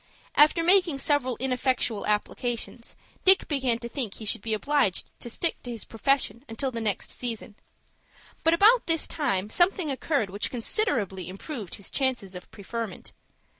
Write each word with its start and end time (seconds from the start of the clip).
After 0.33 0.63
making 0.63 0.97
several 0.97 1.37
ineffectual 1.39 2.07
applications, 2.07 2.95
Dick 3.23 3.47
began 3.47 3.77
to 3.77 3.87
think 3.87 4.15
he 4.15 4.25
should 4.25 4.41
be 4.41 4.55
obliged 4.55 5.11
to 5.19 5.29
stick 5.29 5.61
to 5.61 5.69
his 5.69 5.85
profession 5.85 6.43
until 6.49 6.71
the 6.71 6.81
next 6.81 7.11
season. 7.11 7.53
But 8.43 8.55
about 8.55 8.87
this 8.87 9.05
time 9.05 9.47
something 9.51 9.91
occurred 9.91 10.31
which 10.31 10.49
considerably 10.49 11.29
improved 11.29 11.75
his 11.75 11.91
chances 11.91 12.33
of 12.33 12.49
preferment. 12.49 13.11